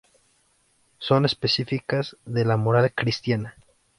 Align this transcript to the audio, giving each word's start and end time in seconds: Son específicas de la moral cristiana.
Son 0.97 1.25
específicas 1.25 2.17
de 2.25 2.43
la 2.43 2.57
moral 2.57 2.91
cristiana. 2.91 3.53